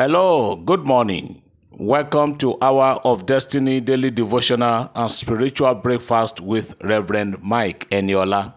Hello, 0.00 0.54
good 0.54 0.84
morning. 0.84 1.42
Welcome 1.72 2.38
to 2.38 2.56
Hour 2.62 3.00
of 3.02 3.26
Destiny 3.26 3.80
Daily 3.80 4.12
Devotional 4.12 4.92
and 4.94 5.10
Spiritual 5.10 5.74
Breakfast 5.74 6.40
with 6.40 6.76
Reverend 6.84 7.42
Mike 7.42 7.90
Eniola. 7.90 8.54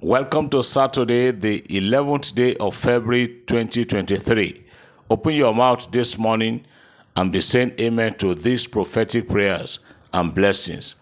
Welcome 0.00 0.50
to 0.50 0.64
Saturday, 0.64 1.30
the 1.30 1.60
11th 1.60 2.34
day 2.34 2.56
of 2.56 2.74
February 2.74 3.28
2023. 3.46 4.64
Open 5.10 5.32
your 5.32 5.54
mouth 5.54 5.88
this 5.92 6.18
morning 6.18 6.66
and 7.14 7.30
be 7.30 7.40
saying 7.40 7.72
amen 7.78 8.14
to 8.14 8.34
these 8.34 8.66
prophetic 8.66 9.28
prayers 9.28 9.78
and 10.12 10.34
blessings. 10.34 10.96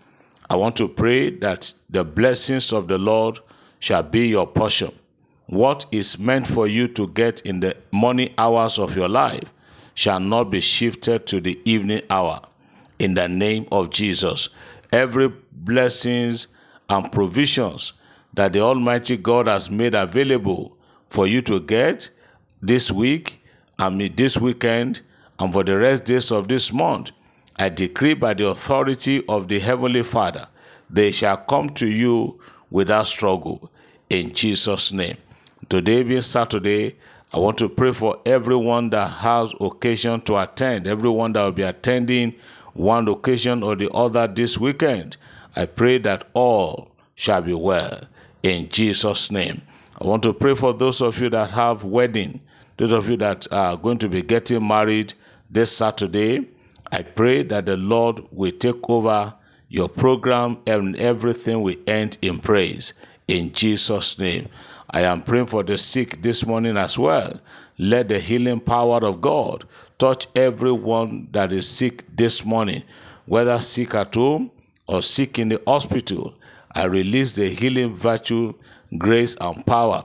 I 0.51 0.57
want 0.57 0.77
to 0.77 0.89
pray 0.89 1.31
that 1.39 1.73
the 1.89 2.05
blessings 2.05 2.75
of 2.75 2.89
the 2.89 2.99
Lord 2.99 3.39
shall 3.79 4.03
be 4.03 4.29
your 4.29 4.47
portion. 4.47 4.93
What 5.47 5.87
is 5.91 6.19
meant 6.19 6.47
for 6.47 6.67
you 6.67 6.89
to 6.89 7.09
get 7.09 7.41
in 7.41 7.61
the 7.61 7.75
morning 7.91 8.35
hours 8.37 8.79
of 8.79 8.95
your 8.95 9.09
life 9.09 9.51
shall 9.99 10.21
not 10.21 10.45
be 10.45 10.61
shifted 10.61 11.27
to 11.27 11.41
the 11.41 11.61
evening 11.65 12.01
hour. 12.09 12.41
In 13.01 13.15
the 13.15 13.27
name 13.27 13.67
of 13.73 13.91
Jesus, 13.91 14.49
every 14.93 15.27
blessings 15.51 16.47
and 16.89 17.11
provisions 17.11 17.95
that 18.33 18.53
the 18.53 18.61
Almighty 18.61 19.17
God 19.17 19.49
has 19.49 19.73
made 19.73 19.97
available 19.97 20.77
for 21.11 21.27
you 21.27 21.41
to 21.43 21.59
get 21.59 22.11
this 22.63 22.93
week 22.93 23.43
and 23.81 24.01
this 24.17 24.39
weekend 24.39 25.01
and 25.41 25.53
for 25.53 25.65
the 25.65 25.77
rest 25.77 26.05
days 26.05 26.31
of 26.31 26.47
this 26.47 26.73
month, 26.73 27.11
I 27.57 27.69
decree 27.69 28.15
by 28.15 28.35
the 28.35 28.47
authority 28.47 29.27
of 29.27 29.49
the 29.49 29.59
Heavenly 29.59 30.05
Father, 30.05 30.47
they 30.89 31.11
shall 31.11 31.39
come 31.39 31.71
to 31.71 31.89
you 31.89 32.41
without 32.71 33.09
struggle. 33.09 33.69
In 34.09 34.33
Jesus' 34.33 34.93
name. 34.93 35.17
Today 35.69 36.05
being 36.05 36.21
Saturday, 36.21 36.99
I 37.33 37.39
want 37.39 37.59
to 37.59 37.69
pray 37.69 37.93
for 37.93 38.21
everyone 38.25 38.91
that 38.91 39.09
has 39.09 39.53
occasion 39.61 40.23
to 40.23 40.39
attend, 40.39 40.87
everyone 40.87 41.35
that 41.35 41.43
will 41.43 41.53
be 41.53 41.63
attending 41.63 42.35
one 42.73 43.07
occasion 43.09 43.63
or 43.63 43.77
the 43.77 43.91
other 43.91 44.27
this 44.27 44.57
weekend. 44.57 45.17
I 45.55 45.67
pray 45.67 45.99
that 45.99 46.25
all 46.33 46.91
shall 47.15 47.43
be 47.43 47.53
well 47.53 48.01
in 48.43 48.69
Jesus' 48.71 49.31
name. 49.31 49.63
I 50.01 50.07
want 50.07 50.23
to 50.23 50.33
pray 50.33 50.55
for 50.55 50.73
those 50.73 51.03
of 51.03 51.21
you 51.21 51.29
that 51.31 51.51
have 51.51 51.85
wedding, 51.85 52.41
those 52.77 52.93
of 52.93 53.11
you 53.11 53.17
that 53.19 53.47
are 53.53 53.77
going 53.77 53.99
to 53.99 54.09
be 54.09 54.23
getting 54.23 54.67
married 54.67 55.13
this 55.51 55.77
Saturday. 55.77 56.47
I 56.91 57.03
pray 57.03 57.43
that 57.43 57.67
the 57.67 57.77
Lord 57.77 58.25
will 58.31 58.53
take 58.53 58.89
over 58.89 59.35
your 59.69 59.89
program 59.89 60.59
and 60.67 60.97
everything 60.97 61.61
will 61.61 61.77
end 61.87 62.17
in 62.23 62.39
praise 62.39 62.95
in 63.27 63.53
Jesus' 63.53 64.19
name. 64.19 64.49
I 64.91 65.03
am 65.03 65.23
praying 65.23 65.47
for 65.47 65.63
the 65.63 65.77
sick 65.77 66.23
this 66.23 66.47
morning 66.47 66.77
as 66.77 66.99
well. 66.99 67.41
Let 67.79 68.09
the 68.09 68.19
healing 68.19 68.61
power 68.61 69.05
of 69.05 69.21
God 69.21 69.65
touch 69.99 70.27
everyone 70.35 71.29
that 71.33 71.53
is 71.53 71.69
sick 71.69 72.05
this 72.17 72.45
morning, 72.45 72.85
whether 73.27 73.61
sick 73.61 73.95
at 73.95 74.15
home 74.15 74.51
or 74.87 75.03
sick 75.03 75.39
in 75.39 75.51
the 75.51 75.61
hospital. 75.67 76.35
I 76.73 76.85
release 76.85 77.33
the 77.33 77.49
healing 77.49 77.95
virtue, 77.95 78.55
grace, 78.97 79.37
and 79.41 79.65
power 79.67 80.05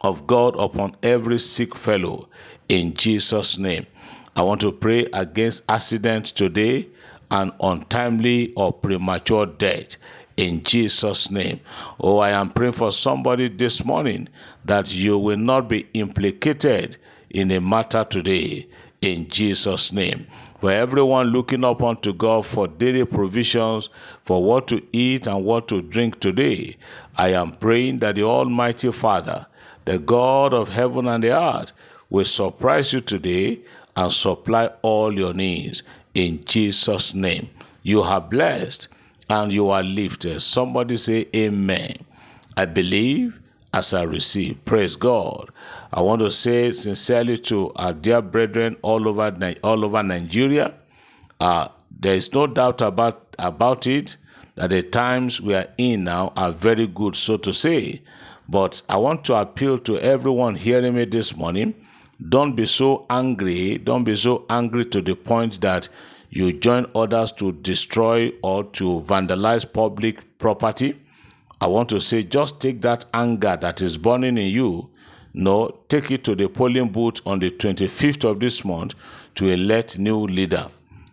of 0.00 0.26
God 0.26 0.58
upon 0.58 0.96
every 1.02 1.38
sick 1.38 1.74
fellow 1.76 2.28
in 2.68 2.94
Jesus' 2.94 3.58
name. 3.58 3.86
I 4.34 4.42
want 4.42 4.62
to 4.62 4.72
pray 4.72 5.06
against 5.12 5.64
accidents 5.68 6.32
today 6.32 6.88
and 7.30 7.52
untimely 7.60 8.52
or 8.56 8.72
premature 8.72 9.46
death 9.46 9.96
in 10.40 10.62
Jesus' 10.62 11.30
name. 11.30 11.60
Oh, 12.00 12.16
I 12.16 12.30
am 12.30 12.48
praying 12.48 12.72
for 12.72 12.90
somebody 12.90 13.48
this 13.48 13.84
morning 13.84 14.26
that 14.64 14.94
you 14.94 15.18
will 15.18 15.36
not 15.36 15.68
be 15.68 15.86
implicated 15.92 16.96
in 17.28 17.50
a 17.50 17.60
matter 17.60 18.04
today 18.04 18.66
in 19.02 19.28
Jesus' 19.28 19.92
name. 19.92 20.26
For 20.58 20.72
everyone 20.72 21.26
looking 21.28 21.62
up 21.62 21.82
unto 21.82 22.14
God 22.14 22.46
for 22.46 22.66
daily 22.66 23.04
provisions 23.04 23.90
for 24.24 24.42
what 24.42 24.66
to 24.68 24.82
eat 24.92 25.26
and 25.26 25.44
what 25.44 25.68
to 25.68 25.82
drink 25.82 26.20
today, 26.20 26.76
I 27.16 27.34
am 27.34 27.52
praying 27.52 27.98
that 27.98 28.14
the 28.14 28.22
Almighty 28.22 28.90
Father, 28.92 29.46
the 29.84 29.98
God 29.98 30.54
of 30.54 30.70
heaven 30.70 31.06
and 31.06 31.22
the 31.22 31.38
earth, 31.38 31.72
will 32.08 32.24
surprise 32.24 32.94
you 32.94 33.02
today 33.02 33.60
and 33.94 34.10
supply 34.10 34.70
all 34.80 35.12
your 35.12 35.34
needs 35.34 35.82
in 36.14 36.42
Jesus' 36.44 37.12
name. 37.12 37.50
You 37.82 38.02
are 38.02 38.22
blessed 38.22 38.88
and 39.30 39.52
you 39.52 39.70
are 39.70 39.82
lifted. 39.82 40.40
Somebody 40.42 40.96
say, 40.96 41.28
Amen. 41.34 41.96
I 42.56 42.64
believe 42.66 43.40
as 43.72 43.94
I 43.94 44.02
receive. 44.02 44.64
Praise 44.64 44.96
God. 44.96 45.50
I 45.92 46.02
want 46.02 46.20
to 46.20 46.30
say 46.30 46.72
sincerely 46.72 47.38
to 47.38 47.72
our 47.76 47.92
dear 47.92 48.20
brethren 48.20 48.76
all 48.82 49.08
over 49.08 49.56
all 49.62 49.84
over 49.84 50.02
Nigeria. 50.02 50.74
Uh, 51.38 51.68
there 51.90 52.14
is 52.14 52.32
no 52.34 52.46
doubt 52.46 52.82
about 52.82 53.34
about 53.38 53.86
it 53.86 54.16
that 54.56 54.70
the 54.70 54.82
times 54.82 55.40
we 55.40 55.54
are 55.54 55.68
in 55.78 56.04
now 56.04 56.32
are 56.36 56.52
very 56.52 56.86
good, 56.88 57.14
so 57.14 57.36
to 57.36 57.54
say. 57.54 58.02
But 58.48 58.82
I 58.88 58.96
want 58.96 59.24
to 59.26 59.34
appeal 59.34 59.78
to 59.78 59.98
everyone 60.00 60.56
hearing 60.56 60.94
me 60.96 61.04
this 61.04 61.36
morning. 61.36 61.74
Don't 62.28 62.54
be 62.56 62.66
so 62.66 63.06
angry. 63.08 63.78
Don't 63.78 64.04
be 64.04 64.16
so 64.16 64.44
angry 64.50 64.84
to 64.86 65.00
the 65.00 65.14
point 65.14 65.60
that 65.60 65.88
you 66.30 66.52
join 66.52 66.86
others 66.94 67.32
to 67.32 67.52
destroy 67.52 68.32
or 68.42 68.64
to 68.64 69.00
vandalize 69.00 69.70
public 69.70 70.38
property, 70.38 70.98
I 71.60 71.66
want 71.66 71.88
to 71.90 72.00
say 72.00 72.22
just 72.22 72.60
take 72.60 72.80
that 72.82 73.04
anger 73.12 73.58
that 73.60 73.82
is 73.82 73.98
burning 73.98 74.38
in 74.38 74.46
you, 74.46 74.90
no, 75.34 75.80
take 75.88 76.10
it 76.10 76.24
to 76.24 76.34
the 76.34 76.48
polling 76.48 76.88
booth 76.88 77.20
on 77.26 77.38
the 77.38 77.50
25th 77.50 78.24
of 78.24 78.40
this 78.40 78.64
month 78.64 78.94
to 79.36 79.48
elect 79.48 79.98
new 79.98 80.26
leader. 80.26 80.68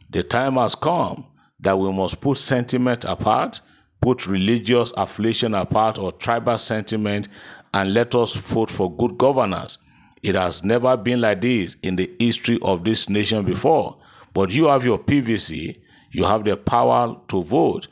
The 0.09 0.23
time 0.23 0.53
has 0.53 0.75
come 0.75 1.25
that 1.59 1.77
we 1.77 1.91
must 1.91 2.21
put 2.21 2.37
sentiment 2.37 3.03
apart, 3.05 3.61
put 4.01 4.25
religious 4.27 4.91
affiliation 4.95 5.53
apart 5.53 5.97
or 5.97 6.11
tribal 6.11 6.57
sentiment, 6.57 7.27
and 7.73 7.93
let 7.93 8.15
us 8.15 8.35
vote 8.35 8.71
for 8.71 8.95
good 8.95 9.17
governance. 9.17 9.77
It 10.23 10.35
has 10.35 10.63
never 10.63 10.95
been 10.97 11.21
like 11.21 11.41
this 11.41 11.75
in 11.83 11.95
the 11.95 12.11
history 12.19 12.57
of 12.61 12.83
this 12.83 13.09
nation 13.09 13.43
before. 13.45 13.97
But 14.37 14.53
you 14.53 14.65
have 14.65 14.85
your 14.85 14.99
PVC, 14.99 15.79
you 16.11 16.23
have 16.25 16.43
the 16.43 16.55
power 16.55 17.19
to 17.29 17.41
vote. 17.41 17.87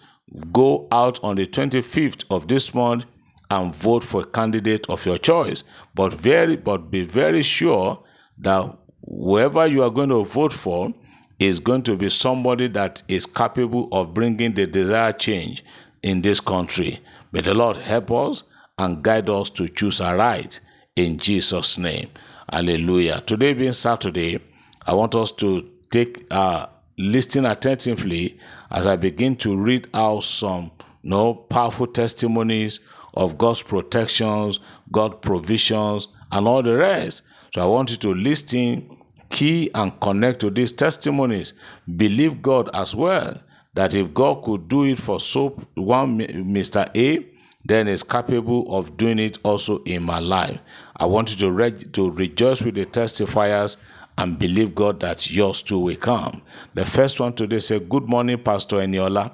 Go 0.54 0.88
out 0.92 1.20
on 1.24 1.38
the 1.38 1.48
25th 1.48 2.24
of 2.30 2.48
this 2.48 2.72
month 2.72 3.06
and 3.50 3.74
vote 3.74 4.04
for 4.04 4.22
a 4.22 4.26
candidate 4.26 4.88
of 4.88 5.08
your 5.08 5.18
choice. 5.18 5.64
But 5.96 6.14
very 6.14 6.56
but 6.56 6.92
be 6.92 7.04
very 7.04 7.42
sure 7.42 8.04
that 8.38 8.78
whoever 9.04 9.66
you 9.66 9.82
are 9.82 9.90
going 9.90 10.10
to 10.10 10.24
vote 10.24 10.54
for 10.54 10.94
is 11.40 11.60
going 11.60 11.82
to 11.82 11.96
be 11.98 12.12
somebody 12.12 12.68
that 12.68 13.02
is 13.08 13.26
capable 13.26 13.90
of 13.92 14.14
bringing 14.14 14.54
the 14.54 14.68
desired 14.68 15.18
change 15.18 15.66
in 16.04 16.22
this 16.22 16.40
country. 16.40 17.00
May 17.32 17.42
the 17.42 17.56
Lord 17.56 17.78
help 17.78 18.12
us 18.12 18.44
and 18.78 19.02
guide 19.02 19.32
us 19.32 19.50
to 19.50 19.68
choose 19.68 20.00
a 20.00 20.16
right 20.16 20.60
in 20.96 21.18
Jesus' 21.18 21.80
name. 21.80 22.12
Hallelujah. 22.54 23.24
Today 23.26 23.54
being 23.54 23.72
Saturday, 23.72 24.42
I 24.86 24.94
want 24.94 25.16
us 25.16 25.32
to 25.32 25.72
take 25.96 26.26
uh, 26.30 26.68
listen 26.98 27.46
attentively 27.46 28.38
as 28.70 28.86
I 28.86 28.98
begin 28.98 29.38
to 29.38 29.56
read 29.56 29.88
out 29.94 30.26
some 30.26 30.72
you 31.04 31.12
know, 31.12 31.34
powerful 31.34 31.88
testimonies 31.88 32.82
of 33.14 33.38
God's 33.38 33.64
protections, 33.64 34.60
God's 34.92 35.16
provisions, 35.22 36.10
and 36.34 36.50
all 36.50 36.62
the 36.62 36.76
rest. 36.76 37.24
So 37.54 37.62
I 37.62 37.66
want 37.68 37.92
you 37.92 37.98
to 37.98 38.14
listen, 38.14 38.98
key, 39.30 39.72
and 39.74 39.98
connect 40.02 40.42
to 40.42 40.50
these 40.50 40.74
testimonies. 40.74 41.54
Believe 41.96 42.42
God 42.42 42.70
as 42.74 42.94
well 42.94 43.42
that 43.76 43.96
if 43.96 44.14
God 44.14 44.44
could 44.44 44.68
do 44.68 44.84
it 44.84 44.98
for 44.98 45.22
so 45.22 45.50
one 45.76 46.20
Mr. 46.20 46.90
A, 46.98 47.26
then 47.64 47.88
is 47.88 48.04
capable 48.04 48.76
of 48.76 48.98
doing 48.98 49.20
it 49.20 49.38
also 49.44 49.82
in 49.84 50.04
my 50.04 50.20
life. 50.20 50.60
I 50.98 51.06
want 51.06 51.32
you 51.32 51.38
to, 51.38 51.52
re- 51.52 51.72
to 51.72 52.12
rejoice 52.12 52.62
with 52.62 52.76
the 52.76 52.86
testifiers 52.86 53.78
and 54.18 54.40
believe 54.40 54.74
God 54.76 55.00
that 55.02 55.30
yours 55.30 55.62
too 55.62 55.80
will 55.80 55.96
come. 55.96 56.42
The 56.74 56.86
first 56.86 57.20
one 57.20 57.34
today 57.34 57.60
said, 57.60 57.90
Good 57.90 58.08
morning, 58.08 58.42
Pastor 58.42 58.78
Eniola. 58.78 59.32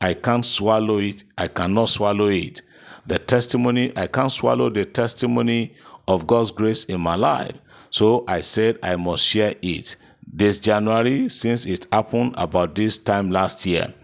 I 0.00 0.14
can't 0.14 0.44
swallow 0.44 0.98
it. 0.98 1.24
I 1.38 1.48
cannot 1.48 1.88
swallow 1.88 2.28
it. 2.28 2.62
The 3.06 3.18
testimony, 3.18 3.92
I 3.96 4.06
can't 4.08 4.32
swallow 4.32 4.68
the 4.68 4.84
testimony 4.84 5.74
of 6.08 6.26
God's 6.26 6.50
grace 6.50 6.84
in 6.84 7.00
my 7.00 7.14
life. 7.14 7.54
So 7.90 8.24
I 8.28 8.40
said 8.40 8.78
I 8.82 8.96
must 8.96 9.24
share 9.24 9.54
it. 9.62 9.96
This 10.26 10.58
January, 10.58 11.28
since 11.28 11.64
it 11.66 11.86
happened 11.92 12.34
about 12.36 12.74
this 12.74 12.98
time 12.98 13.30
last 13.30 13.64
year, 13.64 13.94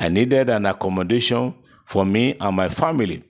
I 0.00 0.08
needed 0.08 0.50
an 0.50 0.66
accommodation 0.66 1.54
for 1.84 2.04
me 2.04 2.34
and 2.40 2.56
my 2.56 2.68
family, 2.68 3.22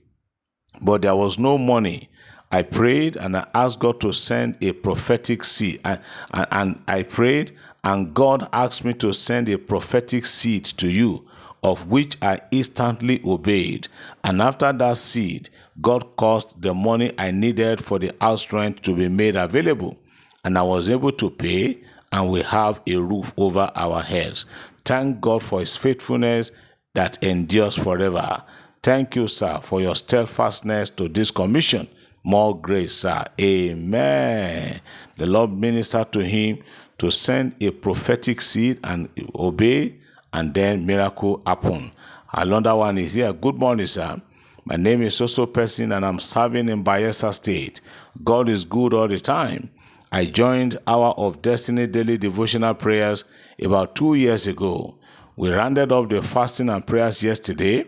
but 0.81 1.03
there 1.03 1.15
was 1.17 1.39
no 1.39 1.59
money. 1.59 2.09
I 2.57 2.63
prayed 2.63 3.17
and 3.17 3.37
I 3.37 3.47
asked 3.55 3.81
God 3.81 4.01
to 4.01 4.15
send 4.15 4.57
a 4.63 4.73
prophetic 4.73 5.45
seed. 5.45 5.79
And, 5.85 6.01
and, 6.33 6.83
I 6.89 7.03
prayed, 7.03 7.53
and 7.85 8.15
God 8.15 8.49
asked 8.51 8.83
me 8.83 8.95
to 8.95 9.13
send 9.13 9.51
a 9.51 9.59
prophetic 9.59 10.25
seed 10.25 10.65
to 10.65 10.89
you, 10.89 11.29
of 11.63 11.89
which 11.89 12.17
I 12.23 12.39
instantly 12.51 13.21
obeyed. 13.27 13.89
And 14.25 14.41
after 14.41 14.73
that 14.73 14.97
seed, 14.97 15.51
God 15.83 16.17
caused 16.17 16.63
the 16.63 16.73
money 16.73 17.13
I 17.19 17.31
needed 17.31 17.85
for 17.85 17.99
the 17.99 18.15
house 18.23 18.51
rent 18.51 18.83
to 18.85 18.95
be 18.95 19.11
made 19.11 19.37
available. 19.37 19.99
And 20.43 20.57
I 20.57 20.63
was 20.63 20.89
able 20.89 21.13
to 21.13 21.29
pay, 21.29 21.83
and 22.11 22.31
we 22.31 22.41
have 22.41 22.81
a 22.87 22.97
roof 22.97 23.35
over 23.37 23.71
our 23.75 24.01
heads. 24.01 24.47
Thank 24.87 25.21
God 25.21 25.43
for 25.43 25.61
His 25.61 25.77
faithfulness 25.77 26.53
that 26.95 27.23
endures 27.23 27.77
forever. 27.77 28.43
Thank 28.83 29.15
you, 29.15 29.29
sir, 29.29 29.61
for 29.63 29.83
your 29.83 29.95
steadfastness 29.95 30.89
to 30.91 31.07
this 31.11 31.31
commission. 31.31 31.89
More 32.27 32.61
grace, 32.61 32.93
sir. 32.93 33.25
Amen. 33.41 34.81
The 35.15 35.27
Lord 35.27 35.53
ministered 35.53 36.11
to 36.11 36.25
him 36.25 36.59
to 36.99 37.09
send 37.09 37.55
a 37.63 37.71
prophetic 37.71 38.41
seed 38.41 38.81
and 38.83 39.09
obey, 39.39 39.95
and 40.33 40.53
then 40.53 40.85
miracle 40.85 41.41
happen. 41.47 41.93
Another 42.33 42.75
one 42.75 42.99
is 42.99 43.15
here. 43.15 43.33
Good 43.33 43.55
morning, 43.55 43.87
sir. 43.87 44.21
My 44.65 44.75
name 44.75 45.03
is 45.03 45.15
Soso 45.15 45.47
Person, 45.47 45.93
and 45.93 46.05
I'm 46.05 46.19
serving 46.19 46.69
in 46.69 46.83
Bayelsa 46.83 47.33
State. 47.33 47.81
God 48.25 48.49
is 48.49 48.65
good 48.65 48.93
all 48.93 49.07
the 49.07 49.21
time. 49.21 49.71
I 50.11 50.25
joined 50.25 50.79
Hour 50.85 51.15
of 51.17 51.43
Destiny 51.43 51.87
daily 51.87 52.19
devotional 52.19 52.75
prayers 52.75 53.25
about 53.63 53.95
two 53.95 54.15
years 54.17 54.49
ago. 54.49 54.97
We 55.37 55.51
rounded 55.51 55.93
up 55.93 56.11
the 56.11 56.23
fasting 56.23 56.71
and 56.71 56.85
prayers 56.85 57.23
yesterday. 57.23 57.85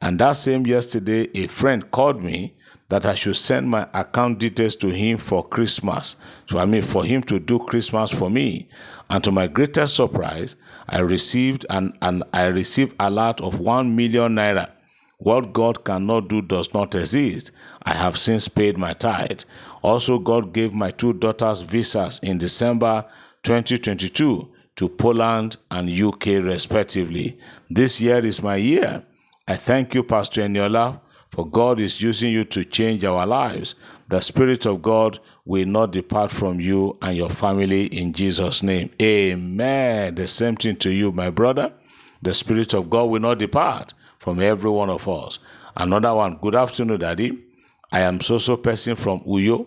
And 0.00 0.18
that 0.18 0.32
same 0.32 0.66
yesterday, 0.66 1.28
a 1.34 1.46
friend 1.46 1.90
called 1.90 2.24
me 2.24 2.54
that 2.92 3.06
I 3.06 3.14
should 3.14 3.36
send 3.36 3.70
my 3.70 3.88
account 3.94 4.38
details 4.38 4.76
to 4.76 4.88
him 4.88 5.16
for 5.16 5.42
Christmas. 5.42 6.16
So 6.46 6.58
I 6.58 6.66
mean 6.66 6.82
for 6.82 7.06
him 7.06 7.22
to 7.22 7.40
do 7.40 7.58
Christmas 7.58 8.10
for 8.10 8.28
me. 8.28 8.68
And 9.08 9.24
to 9.24 9.32
my 9.32 9.46
greatest 9.46 9.96
surprise, 9.96 10.56
I 10.90 10.98
received 10.98 11.64
an, 11.70 11.96
an 12.02 12.22
I 12.34 12.48
received 12.48 12.94
a 13.00 13.08
lot 13.08 13.40
of 13.40 13.60
one 13.60 13.96
million 13.96 14.34
naira. 14.34 14.72
What 15.16 15.54
God 15.54 15.86
cannot 15.86 16.28
do 16.28 16.42
does 16.42 16.74
not 16.74 16.94
exist. 16.94 17.50
I 17.82 17.94
have 17.94 18.18
since 18.18 18.46
paid 18.46 18.76
my 18.76 18.92
tithe. 18.92 19.44
Also, 19.80 20.18
God 20.18 20.52
gave 20.52 20.74
my 20.74 20.90
two 20.90 21.14
daughters 21.14 21.62
visas 21.62 22.20
in 22.22 22.36
December 22.36 23.06
2022 23.44 24.50
to 24.76 24.88
Poland 24.90 25.56
and 25.70 25.88
UK 25.88 26.26
respectively. 26.44 27.38
This 27.70 28.02
year 28.02 28.18
is 28.18 28.42
my 28.42 28.56
year. 28.56 29.02
I 29.48 29.56
thank 29.56 29.94
you, 29.94 30.02
Pastor 30.02 30.42
Eniola, 30.42 31.00
for 31.32 31.48
God 31.48 31.80
is 31.80 32.02
using 32.02 32.30
you 32.30 32.44
to 32.44 32.62
change 32.62 33.04
our 33.04 33.26
lives. 33.26 33.74
The 34.08 34.20
Spirit 34.20 34.66
of 34.66 34.82
God 34.82 35.18
will 35.46 35.66
not 35.66 35.90
depart 35.90 36.30
from 36.30 36.60
you 36.60 36.98
and 37.00 37.16
your 37.16 37.30
family 37.30 37.86
in 37.86 38.12
Jesus' 38.12 38.62
name. 38.62 38.90
Amen. 39.00 40.14
The 40.14 40.26
same 40.26 40.56
thing 40.56 40.76
to 40.76 40.90
you, 40.90 41.10
my 41.10 41.30
brother. 41.30 41.72
The 42.20 42.34
Spirit 42.34 42.74
of 42.74 42.90
God 42.90 43.04
will 43.08 43.20
not 43.20 43.38
depart 43.38 43.94
from 44.18 44.40
every 44.40 44.70
one 44.70 44.90
of 44.90 45.08
us. 45.08 45.38
Another 45.74 46.14
one. 46.14 46.36
Good 46.36 46.54
afternoon, 46.54 47.00
Daddy. 47.00 47.42
I 47.90 48.00
am 48.00 48.18
Soso 48.18 48.62
person 48.62 48.94
from 48.94 49.20
Uyo. 49.20 49.66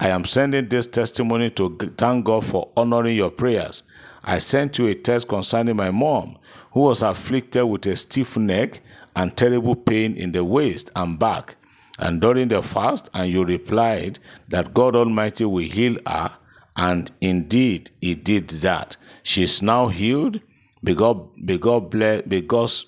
I 0.00 0.08
am 0.08 0.24
sending 0.24 0.68
this 0.68 0.88
testimony 0.88 1.50
to 1.50 1.76
thank 1.96 2.24
God 2.24 2.44
for 2.44 2.72
honoring 2.76 3.16
your 3.16 3.30
prayers. 3.30 3.84
I 4.24 4.38
sent 4.38 4.78
you 4.78 4.88
a 4.88 4.94
text 4.94 5.28
concerning 5.28 5.76
my 5.76 5.92
mom, 5.92 6.38
who 6.72 6.80
was 6.80 7.02
afflicted 7.02 7.64
with 7.66 7.86
a 7.86 7.94
stiff 7.94 8.36
neck 8.36 8.80
and 9.16 9.36
terrible 9.36 9.76
pain 9.76 10.16
in 10.16 10.32
the 10.32 10.44
waist 10.44 10.90
and 10.96 11.18
back. 11.18 11.56
And 11.98 12.20
during 12.20 12.48
the 12.48 12.62
fast, 12.62 13.08
and 13.14 13.30
you 13.30 13.44
replied 13.44 14.18
that 14.48 14.74
God 14.74 14.96
Almighty 14.96 15.44
will 15.44 15.64
heal 15.64 15.96
her, 16.06 16.32
and 16.76 17.10
indeed 17.20 17.90
He 18.00 18.14
did 18.14 18.48
that. 18.48 18.96
She 19.22 19.44
is 19.44 19.62
now 19.62 19.88
healed. 19.88 20.40
May 20.82 20.94
God, 20.94 21.28
may 21.36 21.56
God 21.58 21.90
bless, 21.90 22.26
may 22.26 22.40
God's 22.40 22.86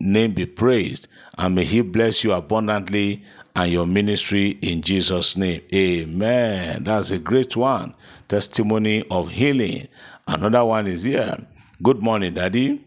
name 0.00 0.32
be 0.32 0.46
praised, 0.46 1.06
and 1.36 1.54
may 1.54 1.64
He 1.64 1.82
bless 1.82 2.24
you 2.24 2.32
abundantly 2.32 3.22
and 3.54 3.72
your 3.72 3.86
ministry 3.86 4.58
in 4.62 4.82
Jesus' 4.82 5.36
name. 5.36 5.62
Amen. 5.72 6.84
That's 6.84 7.10
a 7.10 7.18
great 7.18 7.56
one. 7.56 7.94
Testimony 8.28 9.04
of 9.10 9.30
healing. 9.30 9.88
Another 10.26 10.64
one 10.64 10.86
is 10.86 11.04
here. 11.04 11.46
Good 11.82 12.02
morning, 12.02 12.34
Daddy. 12.34 12.84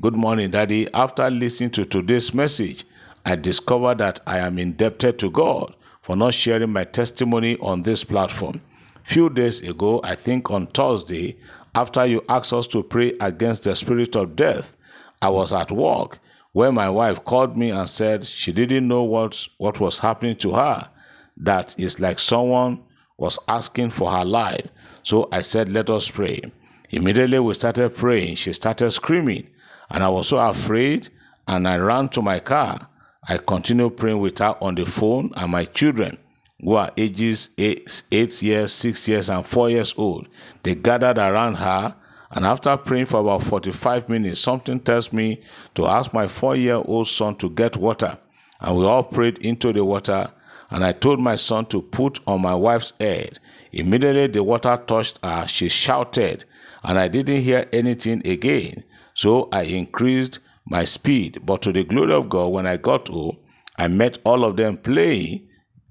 Good 0.00 0.16
morning, 0.16 0.50
Daddy. 0.50 0.88
After 0.94 1.28
listening 1.28 1.72
to 1.72 1.84
today's 1.84 2.32
message, 2.32 2.86
I 3.26 3.36
discovered 3.36 3.98
that 3.98 4.18
I 4.26 4.38
am 4.38 4.58
indebted 4.58 5.18
to 5.18 5.30
God 5.30 5.76
for 6.00 6.16
not 6.16 6.32
sharing 6.32 6.72
my 6.72 6.84
testimony 6.84 7.58
on 7.58 7.82
this 7.82 8.02
platform. 8.02 8.62
Few 9.02 9.28
days 9.28 9.60
ago, 9.60 10.00
I 10.02 10.14
think 10.14 10.50
on 10.50 10.68
Thursday, 10.68 11.36
after 11.74 12.06
you 12.06 12.24
asked 12.30 12.54
us 12.54 12.66
to 12.68 12.82
pray 12.82 13.12
against 13.20 13.64
the 13.64 13.76
spirit 13.76 14.16
of 14.16 14.36
death, 14.36 14.74
I 15.20 15.28
was 15.28 15.52
at 15.52 15.70
work 15.70 16.18
when 16.52 16.72
my 16.72 16.88
wife 16.88 17.22
called 17.22 17.58
me 17.58 17.68
and 17.68 17.90
said 17.90 18.24
she 18.24 18.52
didn't 18.52 18.88
know 18.88 19.02
what, 19.02 19.48
what 19.58 19.80
was 19.80 19.98
happening 19.98 20.36
to 20.36 20.52
her. 20.52 20.88
That 21.36 21.78
is 21.78 22.00
like 22.00 22.18
someone 22.18 22.84
was 23.18 23.38
asking 23.48 23.90
for 23.90 24.10
her 24.10 24.24
life. 24.24 24.66
So 25.02 25.28
I 25.30 25.42
said, 25.42 25.68
Let 25.68 25.90
us 25.90 26.10
pray. 26.10 26.40
Immediately 26.88 27.40
we 27.40 27.52
started 27.52 27.94
praying. 27.94 28.36
She 28.36 28.54
started 28.54 28.92
screaming. 28.92 29.48
And 29.90 30.04
I 30.04 30.08
was 30.08 30.28
so 30.28 30.38
afraid, 30.38 31.08
and 31.48 31.66
I 31.66 31.76
ran 31.78 32.08
to 32.10 32.22
my 32.22 32.38
car. 32.38 32.88
I 33.28 33.38
continued 33.38 33.96
praying 33.96 34.20
with 34.20 34.38
her 34.38 34.56
on 34.60 34.76
the 34.76 34.86
phone, 34.86 35.30
and 35.36 35.52
my 35.52 35.64
children, 35.64 36.18
who 36.62 36.74
are 36.74 36.92
ages 36.96 37.50
eight, 37.58 38.02
eight 38.12 38.42
years, 38.42 38.72
six 38.72 39.08
years, 39.08 39.28
and 39.28 39.46
four 39.46 39.70
years 39.70 39.94
old, 39.96 40.28
they 40.62 40.74
gathered 40.74 41.18
around 41.18 41.56
her. 41.56 41.94
And 42.32 42.46
after 42.46 42.76
praying 42.76 43.06
for 43.06 43.20
about 43.20 43.42
45 43.42 44.08
minutes, 44.08 44.40
something 44.40 44.78
tells 44.78 45.12
me 45.12 45.42
to 45.74 45.86
ask 45.86 46.12
my 46.12 46.28
four 46.28 46.54
year 46.54 46.76
old 46.76 47.08
son 47.08 47.34
to 47.36 47.50
get 47.50 47.76
water. 47.76 48.18
And 48.60 48.76
we 48.76 48.84
all 48.84 49.02
prayed 49.02 49.38
into 49.38 49.72
the 49.72 49.84
water. 49.84 50.30
And 50.70 50.84
I 50.84 50.92
told 50.92 51.18
my 51.18 51.34
son 51.34 51.66
to 51.66 51.82
put 51.82 52.20
on 52.28 52.42
my 52.42 52.54
wife's 52.54 52.92
head. 53.00 53.40
Immediately 53.72 54.28
the 54.28 54.44
water 54.44 54.80
touched 54.86 55.18
her. 55.24 55.46
She 55.48 55.68
shouted, 55.68 56.44
and 56.84 56.98
I 56.98 57.08
didn't 57.08 57.42
hear 57.42 57.66
anything 57.72 58.24
again. 58.24 58.84
So 59.20 59.50
I 59.52 59.64
increased 59.64 60.38
my 60.64 60.86
speed. 60.86 61.40
But 61.44 61.60
to 61.62 61.72
the 61.72 61.84
glory 61.84 62.14
of 62.14 62.30
God, 62.30 62.52
when 62.54 62.66
I 62.66 62.78
got 62.78 63.08
home, 63.08 63.36
I 63.76 63.86
met 63.86 64.16
all 64.24 64.46
of 64.46 64.56
them 64.56 64.78
playing. 64.78 65.46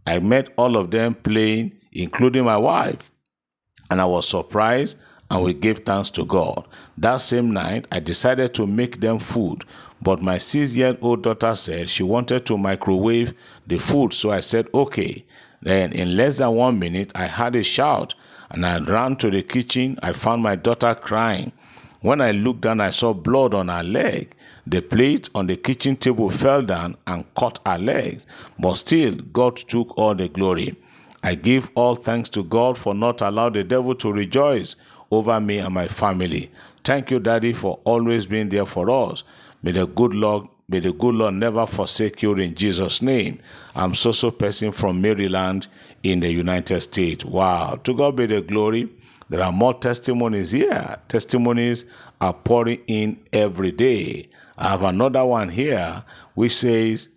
I 0.08 0.18
met 0.18 0.50
all 0.58 0.76
of 0.76 0.90
them 0.90 1.14
playing, 1.14 1.74
including 1.92 2.46
my 2.46 2.58
wife. 2.58 3.12
And 3.92 4.02
I 4.02 4.06
was 4.06 4.28
surprised 4.28 4.98
and 5.30 5.44
we 5.44 5.54
gave 5.54 5.82
thanks 5.86 6.10
to 6.12 6.26
God. 6.26 6.68
That 6.98 7.18
same 7.18 7.52
night, 7.52 7.86
I 7.92 8.00
decided 8.00 8.56
to 8.56 8.66
make 8.66 9.00
them 9.00 9.20
food. 9.20 9.64
But 10.02 10.24
my 10.24 10.40
six 10.40 10.76
year 10.76 10.98
old 11.00 11.22
daughter 11.22 11.54
said 11.54 11.88
she 11.88 12.02
wanted 12.02 12.48
to 12.48 12.58
microwave 12.58 13.36
the 13.68 13.78
food. 13.78 14.12
So 14.12 14.32
I 14.32 14.40
said, 14.40 14.70
okay. 14.74 15.24
Then, 15.62 15.92
in 15.92 16.18
less 16.18 16.40
than 16.40 16.56
one 16.56 16.80
minute, 16.80 17.12
I 17.14 17.28
heard 17.28 17.56
a 17.56 17.62
shout 17.62 18.16
and 18.50 18.66
I 18.66 18.80
ran 18.80 19.18
to 19.18 19.30
the 19.30 19.44
kitchen. 19.44 20.00
I 20.02 20.14
found 20.14 20.42
my 20.42 20.56
daughter 20.56 20.96
crying. 20.96 21.52
When 22.02 22.22
I 22.22 22.32
looked 22.32 22.62
down, 22.62 22.80
I 22.80 22.92
saw 22.92 23.14
blood 23.14 23.54
on 23.54 23.68
her 23.68 23.84
leg. 23.84 24.36
The 24.66 24.82
plate 24.82 25.30
on 25.36 25.48
the 25.48 25.58
kitchen 25.58 25.98
table 25.98 26.30
fell 26.30 26.62
down 26.62 26.98
and 27.08 27.26
cut 27.36 27.60
her 27.66 27.78
legs, 27.78 28.26
but 28.58 28.76
still, 28.76 29.16
God 29.16 29.58
took 29.58 29.98
all 29.98 30.16
the 30.16 30.30
glory. 30.30 30.76
I 31.24 31.36
give 31.36 31.70
all 31.76 31.96
thanks 31.96 32.30
to 32.30 32.44
God 32.44 32.78
for 32.78 32.94
not 32.94 33.22
allowing 33.22 33.54
the 33.54 33.64
devil 33.64 33.96
to 33.96 34.14
rejoice 34.14 34.76
over 35.12 35.40
me 35.40 35.58
and 35.58 35.74
my 35.74 35.88
family. 35.88 36.52
Thank 36.84 37.12
you, 37.12 37.20
Daddy, 37.20 37.54
for 37.54 37.80
always 37.84 38.28
being 38.28 38.50
there 38.50 38.66
for 38.66 38.90
us. 38.90 39.24
May 39.62 39.72
the 39.72 39.88
good 39.88 40.14
Lord 40.14 40.48
May 40.72 40.82
the 40.82 40.94
good 40.94 41.16
Lord 41.16 41.34
never 41.34 41.66
forsake 41.66 42.22
you 42.22 42.36
in 42.36 42.54
Jesus' 42.54 43.02
name. 43.02 43.40
I'm 43.76 43.94
Soso 43.94 44.30
Person 44.38 44.72
from 44.72 45.02
Maryland 45.02 45.68
in 46.04 46.20
the 46.20 46.32
United 46.32 46.82
States. 46.82 47.26
Wow. 47.26 47.80
To 47.86 47.94
God 47.96 48.16
be 48.16 48.28
the 48.28 48.42
glory. 48.44 48.88
There 49.30 49.44
are 49.44 49.52
more 49.52 49.76
testimonies 49.76 50.52
here. 50.52 50.98
Testimonies 51.08 51.86
are 52.20 52.34
pouring 52.34 52.82
in 52.88 53.20
every 53.32 53.72
day. 53.72 54.30
I 54.58 54.70
have 54.70 54.84
another 54.84 55.24
one 55.24 55.50
here 55.50 56.04
which 56.34 56.56
says, 56.56 57.10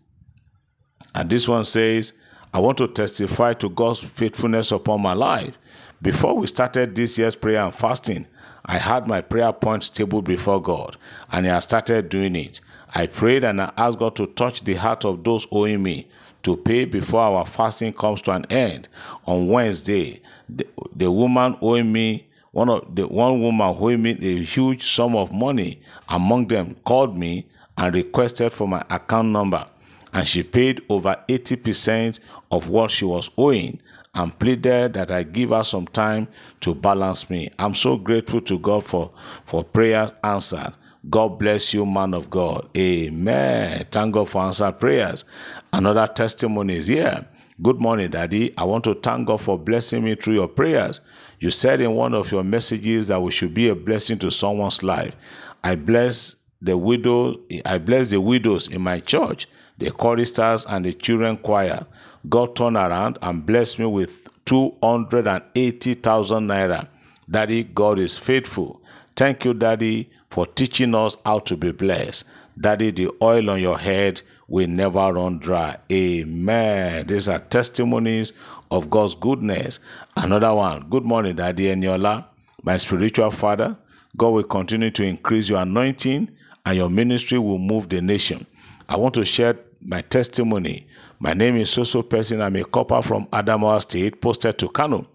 and 1.14 1.28
this 1.30 1.48
one 1.48 1.64
says, 1.64 2.12
I 2.54 2.60
want 2.60 2.78
to 2.78 2.88
testify 2.88 3.54
to 3.54 3.70
God's 3.70 4.02
faithfulness 4.02 4.72
upon 4.72 5.00
my 5.00 5.14
life. 5.14 5.58
Before 6.02 6.36
we 6.36 6.46
started 6.46 6.94
this 6.94 7.16
year's 7.16 7.36
prayer 7.36 7.62
and 7.62 7.74
fasting, 7.74 8.26
I 8.66 8.76
had 8.76 9.08
my 9.08 9.22
prayer 9.22 9.52
points 9.52 9.88
table 9.88 10.20
before 10.22 10.60
God, 10.60 10.96
and 11.30 11.48
I 11.48 11.58
started 11.60 12.10
doing 12.10 12.36
it. 12.36 12.60
I 12.94 13.06
prayed 13.06 13.42
and 13.42 13.60
I 13.60 13.72
asked 13.76 13.98
God 13.98 14.14
to 14.16 14.26
touch 14.26 14.64
the 14.64 14.74
heart 14.74 15.04
of 15.04 15.24
those 15.24 15.46
owing 15.50 15.82
me 15.82 16.08
to 16.42 16.56
pay 16.56 16.84
before 16.84 17.20
our 17.20 17.46
fasting 17.46 17.92
comes 17.92 18.20
to 18.22 18.32
an 18.32 18.44
end. 18.50 18.88
On 19.26 19.48
Wednesday, 19.48 20.20
the, 20.48 20.66
the 20.94 21.10
woman 21.10 21.56
owing 21.60 21.92
me 21.92 22.28
one 22.50 22.68
of 22.68 22.94
the 22.94 23.06
one 23.06 23.40
woman 23.40 23.76
owing 23.78 24.02
me 24.02 24.10
a 24.20 24.42
huge 24.42 24.82
sum 24.82 25.16
of 25.16 25.32
money 25.32 25.80
among 26.08 26.48
them 26.48 26.76
called 26.84 27.16
me 27.16 27.46
and 27.78 27.94
requested 27.94 28.52
for 28.52 28.68
my 28.68 28.82
account 28.90 29.28
number 29.28 29.66
and 30.12 30.28
she 30.28 30.42
paid 30.42 30.82
over 30.88 31.16
80% 31.28 32.20
of 32.50 32.68
what 32.68 32.90
she 32.90 33.04
was 33.04 33.30
owing 33.36 33.80
and 34.14 34.38
pleaded 34.38 34.92
that 34.92 35.10
I 35.10 35.22
give 35.22 35.50
her 35.50 35.64
some 35.64 35.86
time 35.86 36.28
to 36.60 36.74
balance 36.74 37.30
me. 37.30 37.50
I'm 37.58 37.74
so 37.74 37.96
grateful 37.96 38.42
to 38.42 38.58
God 38.58 38.84
for, 38.84 39.10
for 39.46 39.64
prayers 39.64 40.12
answered. 40.22 40.74
God 41.08 41.38
bless 41.38 41.74
you, 41.74 41.84
man 41.84 42.14
of 42.14 42.30
God. 42.30 42.68
Amen. 42.76 43.86
Thank 43.90 44.14
God 44.14 44.28
for 44.28 44.42
answered 44.42 44.78
prayers. 44.78 45.24
Another 45.72 46.06
testimony 46.06 46.76
is 46.76 46.86
here. 46.86 47.26
Good 47.60 47.80
morning, 47.80 48.10
Daddy. 48.10 48.56
I 48.56 48.64
want 48.64 48.84
to 48.84 48.94
thank 48.94 49.26
God 49.26 49.40
for 49.40 49.58
blessing 49.58 50.04
me 50.04 50.14
through 50.14 50.34
your 50.34 50.48
prayers. 50.48 51.00
You 51.40 51.50
said 51.50 51.80
in 51.80 51.94
one 51.94 52.14
of 52.14 52.30
your 52.30 52.44
messages 52.44 53.08
that 53.08 53.20
we 53.20 53.32
should 53.32 53.52
be 53.52 53.68
a 53.68 53.74
blessing 53.74 54.18
to 54.20 54.30
someone's 54.30 54.82
life. 54.82 55.16
I 55.64 55.74
bless 55.74 56.36
the 56.60 56.78
widow, 56.78 57.36
I 57.64 57.78
bless 57.78 58.10
the 58.10 58.20
widows 58.20 58.68
in 58.68 58.82
my 58.82 59.00
church, 59.00 59.48
the 59.78 59.90
choristers 59.90 60.64
and 60.66 60.84
the 60.84 60.92
children 60.92 61.36
choir. 61.36 61.84
God 62.28 62.54
turned 62.54 62.76
around 62.76 63.18
and 63.22 63.44
blessed 63.44 63.80
me 63.80 63.86
with 63.86 64.28
280,000 64.44 66.46
naira. 66.46 66.86
Daddy, 67.28 67.64
God 67.64 67.98
is 67.98 68.16
faithful. 68.16 68.80
Thank 69.16 69.44
you, 69.44 69.54
Daddy, 69.54 70.10
for 70.32 70.46
teaching 70.46 70.94
us 70.94 71.14
how 71.26 71.38
to 71.40 71.58
be 71.58 71.72
blessed. 71.72 72.24
Daddy, 72.58 72.90
the 72.90 73.10
oil 73.20 73.50
on 73.50 73.60
your 73.60 73.78
head 73.78 74.22
will 74.48 74.66
never 74.66 75.12
run 75.12 75.38
dry. 75.38 75.76
Amen. 75.92 77.06
These 77.06 77.28
are 77.28 77.38
testimonies 77.38 78.32
of 78.70 78.88
God's 78.88 79.14
goodness. 79.14 79.78
Another 80.16 80.54
one. 80.54 80.88
Good 80.88 81.04
morning, 81.04 81.36
Daddy 81.36 81.64
Eniola, 81.64 82.24
my 82.62 82.78
spiritual 82.78 83.30
father. 83.30 83.76
God 84.16 84.30
will 84.30 84.44
continue 84.44 84.90
to 84.92 85.04
increase 85.04 85.50
your 85.50 85.60
anointing 85.60 86.30
and 86.64 86.76
your 86.78 86.88
ministry 86.88 87.38
will 87.38 87.58
move 87.58 87.90
the 87.90 88.00
nation. 88.00 88.46
I 88.88 88.96
want 88.96 89.12
to 89.16 89.26
share 89.26 89.58
my 89.82 90.00
testimony. 90.00 90.86
My 91.18 91.34
name 91.34 91.58
is 91.58 91.68
Soso 91.68 92.08
Person. 92.08 92.40
I'm 92.40 92.56
a 92.56 92.64
copper 92.64 93.02
from 93.02 93.26
Adamawa 93.26 93.82
State, 93.82 94.22
posted 94.22 94.56
to 94.60 94.70
Kano. 94.70 95.06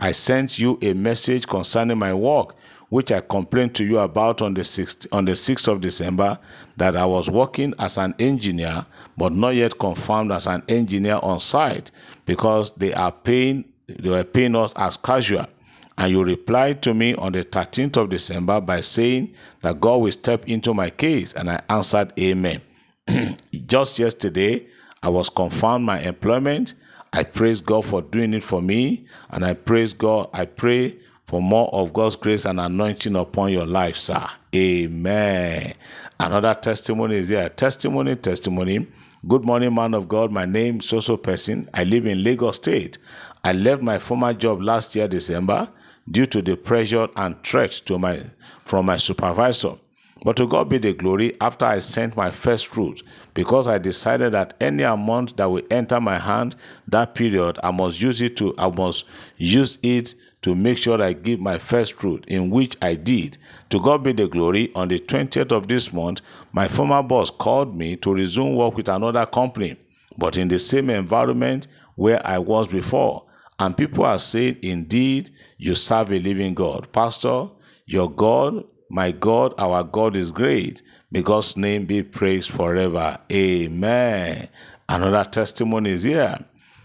I 0.00 0.12
sent 0.12 0.58
you 0.58 0.78
a 0.80 0.94
message 0.94 1.46
concerning 1.46 1.98
my 1.98 2.14
work 2.14 2.56
which 2.92 3.10
I 3.10 3.22
complained 3.22 3.74
to 3.76 3.86
you 3.86 4.00
about 4.00 4.42
on 4.42 4.52
the 4.52 4.60
6th, 4.60 5.06
on 5.12 5.24
the 5.24 5.32
6th 5.32 5.66
of 5.66 5.80
December, 5.80 6.38
that 6.76 6.94
I 6.94 7.06
was 7.06 7.30
working 7.30 7.72
as 7.78 7.96
an 7.96 8.14
engineer, 8.18 8.84
but 9.16 9.32
not 9.32 9.54
yet 9.54 9.78
confirmed 9.78 10.30
as 10.30 10.46
an 10.46 10.62
engineer 10.68 11.18
on 11.22 11.40
site 11.40 11.90
because 12.26 12.70
they 12.72 12.92
are 12.92 13.10
paying 13.10 13.64
they 13.86 14.10
were 14.10 14.24
paying 14.24 14.54
us 14.54 14.74
as 14.76 14.98
casual. 14.98 15.46
And 15.96 16.12
you 16.12 16.22
replied 16.22 16.82
to 16.82 16.92
me 16.92 17.14
on 17.14 17.32
the 17.32 17.42
13th 17.44 17.96
of 17.96 18.10
December 18.10 18.60
by 18.60 18.82
saying 18.82 19.32
that 19.62 19.80
God 19.80 20.02
will 20.02 20.12
step 20.12 20.46
into 20.46 20.74
my 20.74 20.90
case, 20.90 21.32
and 21.32 21.50
I 21.50 21.62
answered 21.70 22.12
Amen. 22.20 22.60
Just 23.66 23.98
yesterday, 23.98 24.66
I 25.02 25.08
was 25.08 25.30
confirmed 25.30 25.86
my 25.86 25.98
employment. 26.02 26.74
I 27.14 27.22
praise 27.22 27.62
God 27.62 27.86
for 27.86 28.02
doing 28.02 28.34
it 28.34 28.42
for 28.42 28.60
me, 28.60 29.06
and 29.30 29.46
I 29.46 29.54
praise 29.54 29.94
God. 29.94 30.28
I 30.34 30.44
pray 30.44 30.98
for 31.32 31.40
more 31.40 31.70
of 31.72 31.94
God's 31.94 32.14
grace 32.14 32.44
and 32.44 32.60
anointing 32.60 33.16
upon 33.16 33.52
your 33.52 33.64
life, 33.64 33.96
sir. 33.96 34.28
Amen. 34.54 35.72
Another 36.20 36.52
testimony 36.52 37.16
is 37.16 37.30
there. 37.30 37.48
Testimony, 37.48 38.16
testimony. 38.16 38.86
Good 39.26 39.42
morning, 39.42 39.74
man 39.74 39.94
of 39.94 40.08
God. 40.08 40.30
My 40.30 40.44
name 40.44 40.80
is 40.80 40.82
Soso 40.82 41.16
Person. 41.16 41.70
I 41.72 41.84
live 41.84 42.04
in 42.04 42.22
Lagos 42.22 42.56
State. 42.56 42.98
I 43.42 43.54
left 43.54 43.80
my 43.80 43.98
former 43.98 44.34
job 44.34 44.60
last 44.60 44.94
year, 44.94 45.08
December, 45.08 45.70
due 46.10 46.26
to 46.26 46.42
the 46.42 46.54
pressure 46.54 47.08
and 47.16 47.42
threats 47.42 47.80
to 47.80 47.98
my 47.98 48.20
from 48.62 48.84
my 48.84 48.98
supervisor. 48.98 49.76
But 50.24 50.36
to 50.36 50.46
God 50.46 50.68
be 50.68 50.76
the 50.76 50.92
glory 50.92 51.34
after 51.40 51.64
I 51.64 51.78
sent 51.78 52.14
my 52.14 52.30
first 52.30 52.66
fruit, 52.66 53.02
because 53.32 53.66
I 53.66 53.78
decided 53.78 54.34
that 54.34 54.52
any 54.60 54.82
amount 54.82 55.38
that 55.38 55.50
will 55.50 55.62
enter 55.70 55.98
my 55.98 56.18
hand 56.18 56.56
that 56.88 57.14
period, 57.14 57.58
I 57.62 57.70
must 57.70 58.02
use 58.02 58.20
it 58.20 58.36
to 58.36 58.54
I 58.58 58.68
must 58.68 59.06
use 59.38 59.78
it 59.82 60.14
to 60.42 60.54
make 60.54 60.76
sure 60.76 61.00
I 61.00 61.12
give 61.12 61.40
my 61.40 61.58
first 61.58 61.94
fruit, 61.94 62.24
in 62.26 62.50
which 62.50 62.76
I 62.82 62.94
did. 62.94 63.38
To 63.70 63.80
God 63.80 64.02
be 64.02 64.12
the 64.12 64.28
glory. 64.28 64.72
On 64.74 64.88
the 64.88 64.98
20th 64.98 65.52
of 65.52 65.68
this 65.68 65.92
month, 65.92 66.20
my 66.52 66.68
former 66.68 67.02
boss 67.02 67.30
called 67.30 67.76
me 67.76 67.96
to 67.96 68.12
resume 68.12 68.56
work 68.56 68.76
with 68.76 68.88
another 68.88 69.24
company, 69.24 69.76
but 70.18 70.36
in 70.36 70.48
the 70.48 70.58
same 70.58 70.90
environment 70.90 71.68
where 71.94 72.20
I 72.26 72.38
was 72.38 72.68
before. 72.68 73.24
And 73.58 73.76
people 73.76 74.04
are 74.04 74.18
saying, 74.18 74.58
Indeed, 74.62 75.30
you 75.58 75.76
serve 75.76 76.12
a 76.12 76.18
living 76.18 76.54
God. 76.54 76.90
Pastor, 76.92 77.48
your 77.86 78.10
God, 78.10 78.64
my 78.90 79.12
God, 79.12 79.54
our 79.58 79.84
God 79.84 80.16
is 80.16 80.32
great. 80.32 80.82
May 81.10 81.22
God's 81.22 81.56
name 81.56 81.86
be 81.86 82.02
praised 82.02 82.50
forever. 82.50 83.18
Amen. 83.30 84.48
Another 84.88 85.28
testimony 85.30 85.90
is 85.90 86.02
here. 86.02 86.44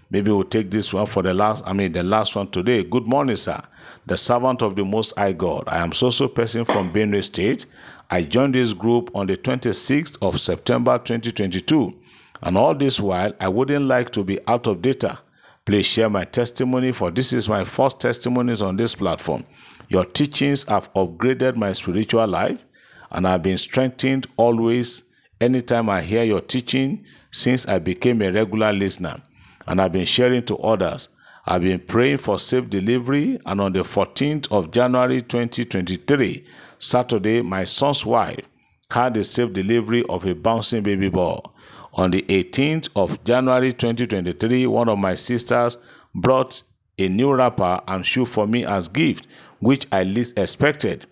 Maybe 0.10 0.32
we'll 0.32 0.46
take 0.46 0.72
this 0.72 0.94
one 0.94 1.06
for 1.06 1.22
the 1.22 1.34
last, 1.34 1.64
I 1.68 1.74
mean, 1.74 1.92
the 1.92 2.04
last 2.04 2.34
one 2.34 2.50
today. 2.50 2.84
Good 2.84 3.06
morning, 3.06 3.36
sir. 3.36 3.62
The 4.06 4.16
servant 4.16 4.62
of 4.62 4.78
the 4.78 4.86
Most 4.86 5.14
High 5.18 5.34
God. 5.34 5.66
I 5.68 5.80
am 5.80 5.92
Soso 5.92 6.34
Person 6.34 6.64
from 6.64 6.94
Benue 6.94 7.22
State. 7.22 7.66
I 8.10 8.22
joined 8.22 8.56
this 8.56 8.72
group 8.72 9.12
on 9.14 9.28
the 9.28 9.36
26th 9.36 10.18
of 10.22 10.40
September 10.40 10.98
2022. 10.98 11.94
And 12.42 12.58
all 12.58 12.74
this 12.74 13.02
while, 13.02 13.34
I 13.42 13.50
wouldn't 13.50 13.86
like 13.86 14.12
to 14.12 14.24
be 14.24 14.40
out 14.48 14.66
of 14.68 14.82
data. 14.82 15.20
Please 15.66 15.86
share 15.86 16.10
my 16.10 16.24
testimony, 16.24 16.94
for 16.94 17.12
this 17.12 17.34
is 17.34 17.50
my 17.50 17.66
first 17.66 18.00
testimonies 18.00 18.62
on 18.62 18.78
this 18.78 18.96
platform. 18.96 19.44
Your 19.90 20.06
teachings 20.06 20.64
have 20.70 20.94
upgraded 20.94 21.58
my 21.58 21.74
spiritual 21.74 22.28
life, 22.28 22.66
and 23.12 23.28
I've 23.28 23.44
been 23.44 23.58
strengthened 23.58 24.28
always 24.38 25.04
anytime 25.42 25.90
I 25.90 26.02
hear 26.02 26.24
your 26.24 26.42
teaching 26.42 27.04
since 27.32 27.68
I 27.68 27.80
became 27.80 28.22
a 28.22 28.32
regular 28.32 28.72
listener 28.72 29.22
and 29.68 29.82
I've 29.82 29.92
been 29.92 30.06
sharing 30.06 30.44
to 30.46 30.58
others. 30.58 31.10
I've 31.46 31.62
been 31.62 31.80
praying 31.80 32.18
for 32.18 32.40
safe 32.40 32.70
delivery, 32.70 33.40
and 33.46 33.62
on 33.62 33.74
the 33.74 33.80
14th 33.80 34.52
of 34.52 34.72
January 34.72 35.22
2023, 35.22 36.46
Saturday, 36.80 37.42
my 37.42 37.64
son's 37.64 38.06
wife 38.06 38.50
had 38.92 39.16
a 39.18 39.24
safe 39.24 39.54
delivery 39.54 40.04
of 40.10 40.26
a 40.26 40.36
bouncing 40.36 40.84
baby 40.84 41.10
boy. 41.10 41.40
On 41.94 42.12
the 42.12 42.22
18th 42.24 42.90
of 42.96 43.24
January 43.24 43.74
2023, 43.74 44.68
one 44.68 44.90
of 44.90 45.00
my 45.00 45.16
sisters 45.16 45.78
brought 46.14 46.64
a 47.00 47.08
new 47.08 47.34
wrapper 47.34 47.82
and 47.88 48.06
shoe 48.06 48.26
for 48.26 48.48
me 48.48 48.66
as 48.66 48.88
gift, 48.88 49.28
which 49.60 49.88
I 49.92 50.04
least 50.04 50.38
expected. 50.38 51.06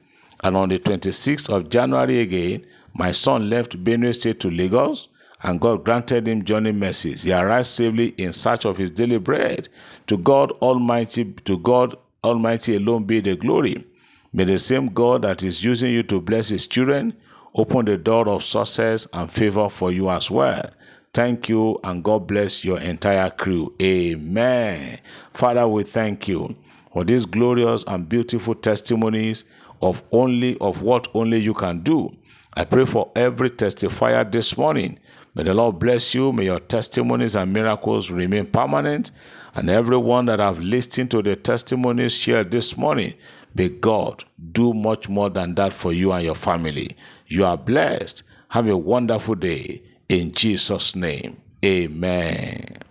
And 0.43 0.55
on 0.55 0.69
the 0.69 0.79
26th 0.79 1.49
of 1.49 1.69
January 1.69 2.19
again, 2.19 2.65
my 2.93 3.11
son 3.11 3.49
left 3.49 3.83
Benue 3.83 4.13
State 4.13 4.39
to 4.41 4.49
Lagos 4.49 5.07
and 5.43 5.59
God 5.59 5.83
granted 5.83 6.27
him 6.27 6.43
journey 6.43 6.71
mercies. 6.71 7.23
He 7.23 7.33
arrived 7.33 7.67
safely 7.67 8.07
in 8.17 8.33
search 8.33 8.65
of 8.65 8.77
his 8.77 8.91
daily 8.91 9.17
bread. 9.17 9.69
To 10.07 10.17
God 10.17 10.51
Almighty, 10.53 11.25
to 11.45 11.57
God 11.57 11.95
Almighty 12.23 12.77
alone 12.77 13.03
be 13.03 13.19
the 13.19 13.35
glory. 13.35 13.85
May 14.33 14.45
the 14.45 14.59
same 14.59 14.87
God 14.89 15.21
that 15.21 15.43
is 15.43 15.63
using 15.63 15.91
you 15.91 16.03
to 16.03 16.19
bless 16.19 16.49
his 16.49 16.67
children 16.67 17.15
open 17.55 17.85
the 17.85 17.97
door 17.97 18.27
of 18.27 18.43
success 18.43 19.07
and 19.13 19.31
favor 19.31 19.69
for 19.69 19.91
you 19.91 20.09
as 20.09 20.29
well. 20.29 20.69
Thank 21.13 21.47
you 21.47 21.79
and 21.83 22.03
God 22.03 22.27
bless 22.27 22.65
your 22.65 22.79
entire 22.81 23.29
crew. 23.29 23.73
Amen. 23.81 24.99
Father, 25.33 25.65
we 25.67 25.83
thank 25.83 26.27
you 26.27 26.55
for 26.91 27.05
these 27.05 27.25
glorious 27.25 27.83
and 27.87 28.07
beautiful 28.07 28.55
testimonies 28.55 29.45
of 29.81 30.03
only 30.11 30.57
of 30.59 30.81
what 30.81 31.07
only 31.13 31.39
you 31.39 31.53
can 31.53 31.81
do. 31.81 32.13
I 32.55 32.63
pray 32.63 32.85
for 32.85 33.11
every 33.15 33.49
testifier 33.49 34.29
this 34.31 34.57
morning 34.57 34.99
May 35.35 35.43
the 35.43 35.53
Lord 35.53 35.79
bless 35.79 36.15
you. 36.15 36.31
May 36.31 36.45
your 36.45 36.61
testimonies 36.61 37.35
and 37.35 37.51
miracles 37.51 38.09
remain 38.09 38.45
permanent. 38.45 39.11
And 39.53 39.69
everyone 39.69 40.25
that 40.25 40.39
have 40.39 40.59
listened 40.59 41.11
to 41.11 41.21
the 41.21 41.35
testimonies 41.35 42.15
shared 42.15 42.51
this 42.51 42.77
morning, 42.77 43.15
may 43.53 43.67
God 43.67 44.23
do 44.53 44.73
much 44.73 45.09
more 45.09 45.29
than 45.29 45.55
that 45.55 45.73
for 45.73 45.91
you 45.91 46.13
and 46.13 46.23
your 46.23 46.35
family. 46.35 46.95
You 47.27 47.43
are 47.45 47.57
blessed. 47.57 48.23
Have 48.49 48.69
a 48.69 48.77
wonderful 48.77 49.35
day. 49.35 49.83
In 50.07 50.31
Jesus' 50.31 50.95
name, 50.95 51.41
amen. 51.63 52.84